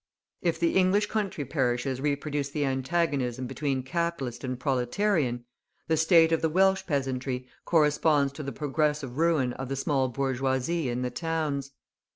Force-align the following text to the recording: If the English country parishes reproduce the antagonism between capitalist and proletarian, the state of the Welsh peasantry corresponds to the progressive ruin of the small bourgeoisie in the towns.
If 0.41 0.59
the 0.59 0.75
English 0.75 1.05
country 1.05 1.45
parishes 1.45 2.01
reproduce 2.01 2.49
the 2.49 2.65
antagonism 2.65 3.45
between 3.45 3.83
capitalist 3.83 4.43
and 4.43 4.59
proletarian, 4.59 5.45
the 5.87 5.95
state 5.95 6.31
of 6.31 6.41
the 6.41 6.49
Welsh 6.49 6.87
peasantry 6.87 7.47
corresponds 7.65 8.33
to 8.33 8.41
the 8.41 8.51
progressive 8.51 9.19
ruin 9.19 9.53
of 9.53 9.69
the 9.69 9.75
small 9.75 10.09
bourgeoisie 10.09 10.89
in 10.89 11.03
the 11.03 11.11
towns. 11.11 11.73